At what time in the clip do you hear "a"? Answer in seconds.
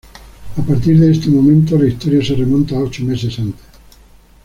0.57-0.63